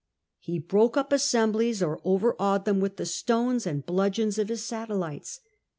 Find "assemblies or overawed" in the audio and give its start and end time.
1.13-2.65